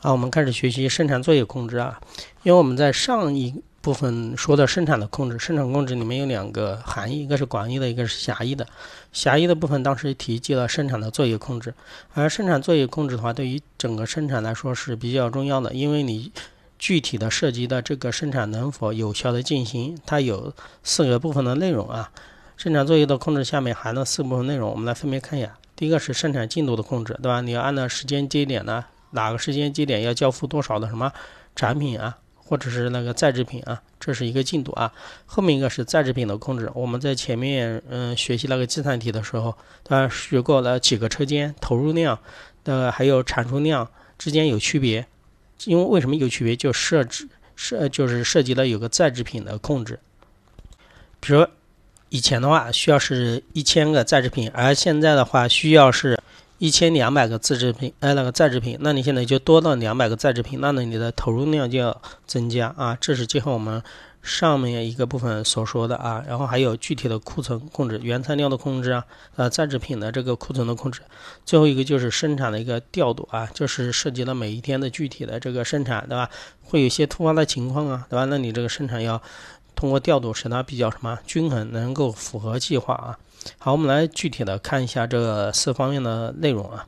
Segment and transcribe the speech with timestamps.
[0.00, 2.00] 好，我们开始学习生产作业控制啊。
[2.44, 8.64] 因为我们在上一部分说的生产的控制，生产控制里面有两个含义，一个是广义的，一个是狭义的。
[9.12, 11.74] 狭义的部分当时提及了生产的作业控制，
[12.14, 16.30] 而生产作业控制的话，对于整个生产来说是比较重要的，因为你
[16.78, 20.54] 具体的涉及的这个生产能否有效的进行，它有
[20.84, 22.12] 四个部分的内容啊。
[22.56, 25.58] 生产作业的控制下面含了四部分内容，我们来分别看一下。
[25.74, 27.40] 第一个是生产进度的控制，对吧？
[27.40, 28.84] 你要按照时间节点呢。
[29.10, 31.12] 哪个时间节点要交付多少的什么
[31.56, 34.92] 产品啊，或者是那个在制品啊，这是一个进度啊。
[35.26, 39.56] 后面一个是在制品的控制，我们在前面嗯学习那个计算题的时候，
[39.88, 42.18] 啊学过了几个车间投入量
[42.64, 45.06] 的还有产出量之间有区别，
[45.64, 46.54] 因为为什么有区别？
[46.54, 49.98] 就设置设就是涉及了有个在制品的控制，
[51.20, 51.46] 比如
[52.08, 56.18] 以前的话需要是一千个在制品，而现在的话需要是。
[56.58, 62.96] 一千两百个自制品，哎，那个在制品，那你现在就多到两百个在制品，那你的投入量就要增加啊。
[63.00, 63.80] 这是结合我们
[64.20, 69.04] 上面一个部分所说的啊，然后还有具体的库存控制、原材料的控制啊，
[69.36, 71.00] 呃，在制品的这个库存的控制。
[71.46, 76.28] 最后一个就是生产的一个调度啊，就是涉及到每一天的具体的这个生产，对吧？
[76.64, 78.24] 会有一些突发的情况啊，对吧？
[78.24, 79.22] 那你这个生产要
[79.78, 83.16] 通过调度使它比较什么均衡，能够符合计划啊。
[83.58, 86.84] 好，我们来具体的看一下这四方面的内容啊。